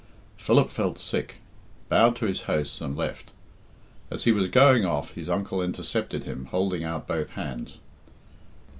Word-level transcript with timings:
Philip 0.35 0.71
felt 0.71 0.97
sick, 0.97 1.35
bowed 1.87 2.15
to 2.15 2.25
his 2.25 2.41
hosts, 2.49 2.81
and 2.81 2.97
left. 2.97 3.29
As 4.09 4.23
he 4.23 4.31
was 4.31 4.47
going 4.47 4.83
off, 4.83 5.11
his 5.13 5.29
uncle 5.29 5.61
intercepted 5.61 6.23
him, 6.23 6.45
holding 6.45 6.83
out 6.83 7.05
both 7.07 7.33
hands. 7.33 7.77